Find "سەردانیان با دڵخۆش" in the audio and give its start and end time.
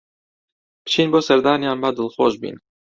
1.27-2.33